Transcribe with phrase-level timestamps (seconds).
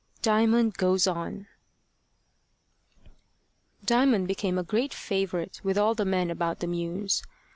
[0.23, 1.47] DIAMOND GOES ON
[3.85, 7.21] DIAMOND became a great favourite with all the men about the mews.